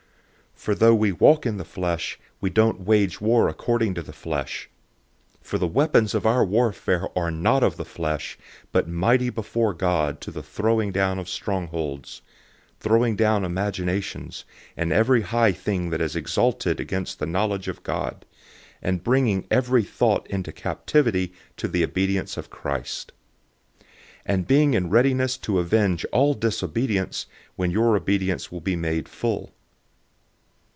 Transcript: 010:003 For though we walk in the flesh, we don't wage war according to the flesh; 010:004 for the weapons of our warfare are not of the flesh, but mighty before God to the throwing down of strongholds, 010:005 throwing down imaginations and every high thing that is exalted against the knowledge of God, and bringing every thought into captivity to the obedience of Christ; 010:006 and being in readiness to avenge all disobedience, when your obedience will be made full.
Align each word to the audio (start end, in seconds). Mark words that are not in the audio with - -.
010:003 0.57 0.63
For 0.65 0.75
though 0.75 0.93
we 0.93 1.11
walk 1.11 1.47
in 1.47 1.57
the 1.57 1.65
flesh, 1.65 2.19
we 2.39 2.51
don't 2.51 2.81
wage 2.81 3.19
war 3.19 3.49
according 3.49 3.95
to 3.95 4.03
the 4.03 4.13
flesh; 4.13 4.69
010:004 5.41 5.45
for 5.47 5.57
the 5.57 5.65
weapons 5.67 6.13
of 6.13 6.23
our 6.27 6.45
warfare 6.45 7.07
are 7.17 7.31
not 7.31 7.63
of 7.63 7.77
the 7.77 7.85
flesh, 7.85 8.37
but 8.71 8.87
mighty 8.87 9.31
before 9.31 9.73
God 9.73 10.21
to 10.21 10.29
the 10.29 10.43
throwing 10.43 10.91
down 10.91 11.17
of 11.17 11.27
strongholds, 11.27 12.21
010:005 12.79 12.79
throwing 12.79 13.15
down 13.15 13.43
imaginations 13.43 14.45
and 14.77 14.93
every 14.93 15.21
high 15.21 15.51
thing 15.51 15.89
that 15.89 15.99
is 16.01 16.15
exalted 16.15 16.79
against 16.79 17.17
the 17.17 17.25
knowledge 17.25 17.67
of 17.67 17.81
God, 17.81 18.23
and 18.83 19.03
bringing 19.03 19.47
every 19.49 19.83
thought 19.83 20.27
into 20.27 20.51
captivity 20.51 21.33
to 21.57 21.67
the 21.67 21.83
obedience 21.83 22.37
of 22.37 22.51
Christ; 22.51 23.13
010:006 23.79 23.85
and 24.27 24.47
being 24.47 24.75
in 24.75 24.91
readiness 24.91 25.37
to 25.39 25.57
avenge 25.57 26.05
all 26.11 26.35
disobedience, 26.35 27.25
when 27.55 27.71
your 27.71 27.95
obedience 27.97 28.51
will 28.51 28.61
be 28.61 28.75
made 28.75 29.09
full. 29.09 29.55